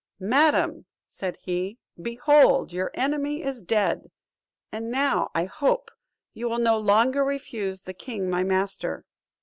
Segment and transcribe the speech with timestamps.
[0.23, 4.09] "Madam," said he, "behold your enemy is dead;
[4.71, 5.91] and now, I hope,
[6.33, 9.05] you will no longer refuse the king my master."